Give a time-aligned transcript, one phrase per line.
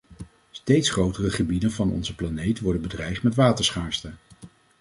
[0.51, 4.11] Steeds grotere gebieden van onze planeet worden bedreigd met waterschaarste.